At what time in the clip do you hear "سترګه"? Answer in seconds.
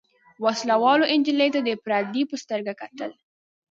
2.43-2.73